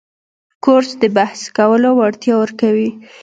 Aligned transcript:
کورس 0.63 0.91
د 1.01 1.03
بحث 1.17 1.41
کولو 1.57 1.89
وړتیا 1.99 2.35
ورکوي. 2.39 2.89